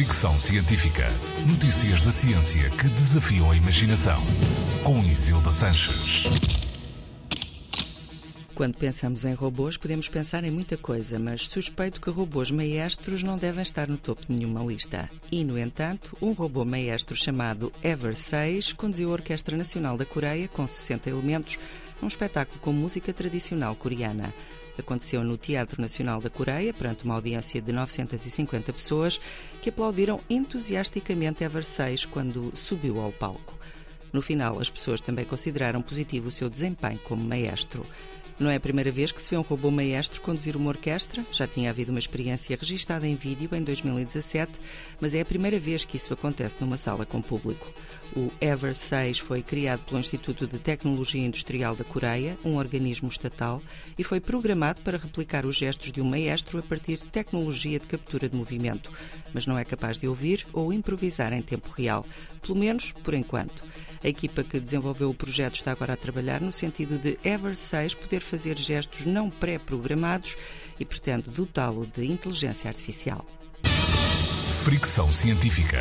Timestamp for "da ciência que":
2.00-2.88